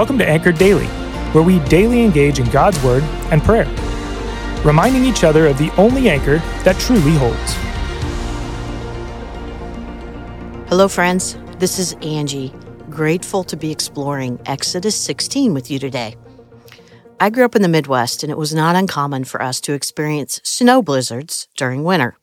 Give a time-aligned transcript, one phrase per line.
[0.00, 0.86] Welcome to Anchored Daily,
[1.34, 3.66] where we daily engage in God's Word and prayer,
[4.64, 7.52] reminding each other of the only anchor that truly holds.
[10.70, 11.36] Hello, friends.
[11.58, 12.50] This is Angie,
[12.88, 16.16] grateful to be exploring Exodus 16 with you today.
[17.20, 20.40] I grew up in the Midwest, and it was not uncommon for us to experience
[20.42, 22.16] snow blizzards during winter.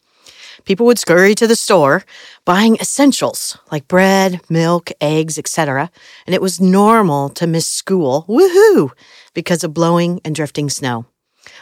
[0.67, 2.03] People would scurry to the store
[2.43, 5.89] buying essentials like bread, milk, eggs, etc.,
[6.25, 8.91] and it was normal to miss school, woohoo,
[9.33, 11.05] because of blowing and drifting snow.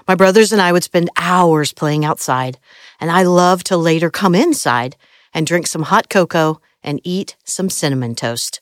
[0.08, 2.58] My brothers and I would spend hours playing outside,
[2.99, 4.96] and I loved to later come inside
[5.35, 8.60] and drink some hot cocoa and eat some cinnamon toast.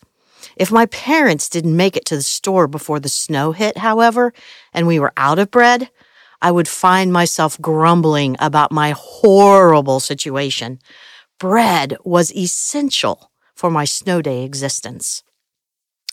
[0.57, 4.34] If my parents didn't make it to the store before the snow hit, however,
[4.73, 5.89] and we were out of bread,
[6.43, 10.79] I would find myself grumbling about my horrible situation.
[11.39, 15.23] Bread was essential for my snow day existence.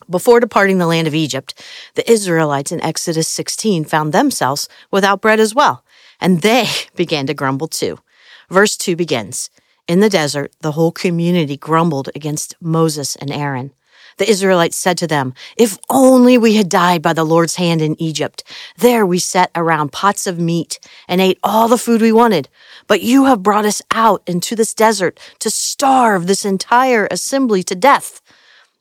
[0.08, 1.60] Before departing the land of Egypt,
[1.96, 5.84] the Israelites in Exodus 16 found themselves without bread as well,
[6.20, 7.98] and they began to grumble too.
[8.48, 9.50] Verse 2 begins
[9.88, 13.72] In the desert, the whole community grumbled against Moses and Aaron.
[14.20, 17.98] The Israelites said to them, If only we had died by the Lord's hand in
[17.98, 18.44] Egypt.
[18.76, 22.50] There we sat around pots of meat and ate all the food we wanted.
[22.86, 27.74] But you have brought us out into this desert to starve this entire assembly to
[27.74, 28.20] death.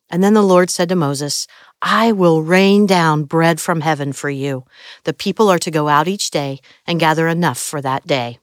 [0.09, 1.47] And then the Lord said to Moses,
[1.81, 4.65] I will rain down bread from heaven for you.
[5.05, 8.39] The people are to go out each day and gather enough for that day.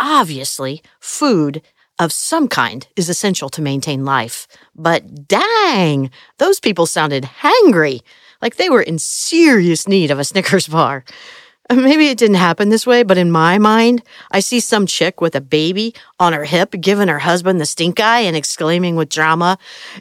[0.00, 1.60] Obviously, food
[2.00, 4.48] of some kind is essential to maintain life.
[4.74, 8.00] But dang, those people sounded hangry,
[8.40, 11.04] like they were in serious need of a Snickers bar.
[11.72, 15.36] Maybe it didn't happen this way, but in my mind, I see some chick with
[15.36, 19.58] a baby on her hip giving her husband the stink eye and exclaiming with drama,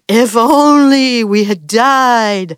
[0.07, 2.57] If only we had died.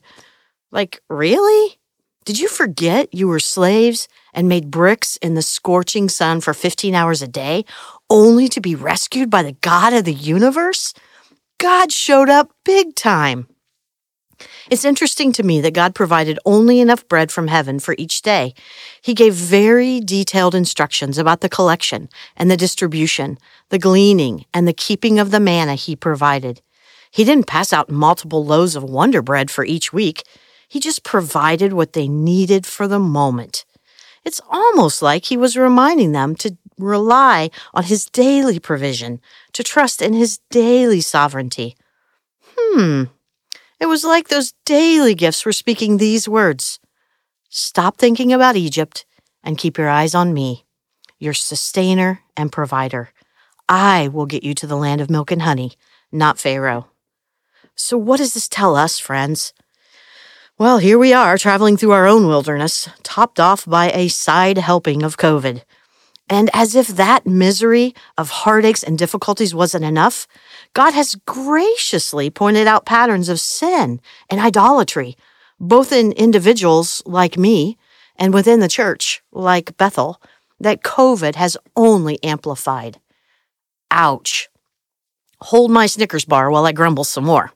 [0.71, 1.79] Like, really?
[2.23, 6.93] Did you forget you were slaves and made bricks in the scorching sun for 15
[6.93, 7.65] hours a day,
[8.11, 10.93] only to be rescued by the God of the universe?
[11.57, 13.47] God showed up big time.
[14.69, 18.53] It's interesting to me that God provided only enough bread from heaven for each day.
[19.01, 23.37] He gave very detailed instructions about the collection and the distribution,
[23.69, 26.61] the gleaning, and the keeping of the manna He provided.
[27.11, 30.23] He didn't pass out multiple loaves of Wonder Bread for each week.
[30.67, 33.65] He just provided what they needed for the moment.
[34.23, 39.21] It's almost like He was reminding them to rely on his daily provision,
[39.53, 41.75] to trust in his daily sovereignty.
[42.57, 43.03] Hmm.
[43.79, 46.79] It was like those daily gifts were speaking these words
[47.49, 49.05] Stop thinking about Egypt
[49.43, 50.65] and keep your eyes on me,
[51.19, 53.09] your sustainer and provider.
[53.67, 55.73] I will get you to the land of milk and honey,
[56.11, 56.87] not Pharaoh.
[57.75, 59.53] So, what does this tell us, friends?
[60.57, 65.01] Well, here we are traveling through our own wilderness, topped off by a side helping
[65.01, 65.63] of COVID.
[66.31, 70.27] And as if that misery of heartaches and difficulties wasn't enough,
[70.73, 73.99] God has graciously pointed out patterns of sin
[74.29, 75.17] and idolatry,
[75.59, 77.77] both in individuals like me
[78.15, 80.21] and within the church, like Bethel,
[80.57, 83.01] that COVID has only amplified.
[83.91, 84.47] Ouch.
[85.41, 87.51] Hold my Snickers bar while I grumble some more.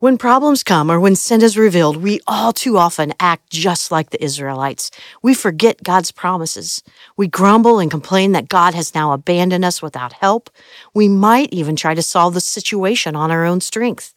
[0.00, 4.10] When problems come or when sin is revealed, we all too often act just like
[4.10, 4.92] the Israelites.
[5.24, 6.84] We forget God's promises.
[7.16, 10.50] We grumble and complain that God has now abandoned us without help.
[10.94, 14.14] We might even try to solve the situation on our own strength.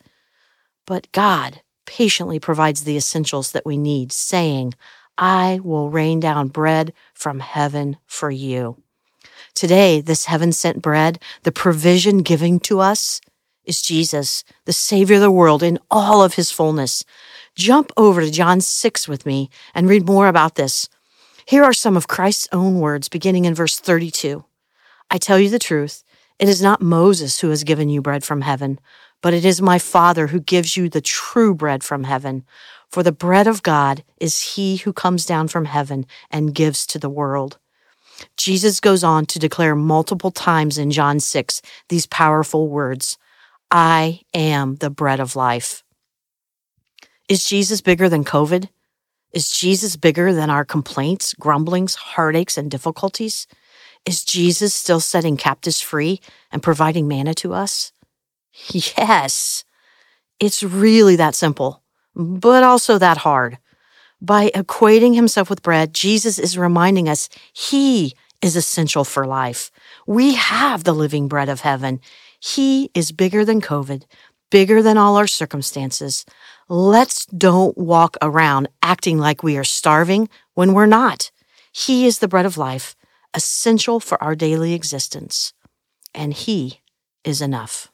[0.85, 4.75] But God patiently provides the essentials that we need, saying,
[5.17, 8.77] I will rain down bread from heaven for you.
[9.55, 13.19] Today, this heaven sent bread, the provision given to us,
[13.65, 17.03] is Jesus, the Savior of the world in all of his fullness.
[17.55, 20.89] Jump over to John 6 with me and read more about this.
[21.45, 24.45] Here are some of Christ's own words beginning in verse 32.
[25.09, 26.03] I tell you the truth,
[26.39, 28.79] it is not Moses who has given you bread from heaven,
[29.21, 32.43] but it is my Father who gives you the true bread from heaven.
[32.89, 36.99] For the bread of God is he who comes down from heaven and gives to
[36.99, 37.57] the world.
[38.37, 43.17] Jesus goes on to declare multiple times in John 6 these powerful words
[43.71, 45.83] I am the bread of life.
[47.29, 48.67] Is Jesus bigger than COVID?
[49.31, 53.47] Is Jesus bigger than our complaints, grumblings, heartaches, and difficulties?
[54.05, 56.19] Is Jesus still setting captives free
[56.51, 57.93] and providing manna to us?
[58.73, 59.63] Yes.
[60.41, 61.81] It's really that simple,
[62.13, 63.57] but also that hard.
[64.21, 69.71] By equating himself with bread, Jesus is reminding us he is essential for life.
[70.05, 72.01] We have the living bread of heaven.
[72.41, 74.03] He is bigger than COVID,
[74.49, 76.25] bigger than all our circumstances.
[76.67, 81.31] Let's don't walk around acting like we are starving when we're not.
[81.71, 82.95] He is the bread of life,
[83.35, 85.53] essential for our daily existence,
[86.15, 86.81] and He
[87.23, 87.91] is enough.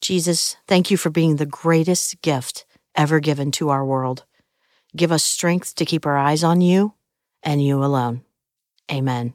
[0.00, 2.64] Jesus, thank you for being the greatest gift
[2.94, 4.24] ever given to our world.
[4.96, 6.94] Give us strength to keep our eyes on you
[7.42, 8.22] and you alone.
[8.92, 9.34] Amen.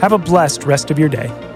[0.00, 1.47] Have a blessed rest of your day.